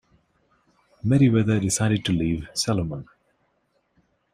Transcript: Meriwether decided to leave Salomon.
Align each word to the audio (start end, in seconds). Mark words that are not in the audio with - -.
Meriwether 1.03 1.59
decided 1.59 2.03
to 2.03 2.11
leave 2.11 2.49
Salomon. 2.55 3.07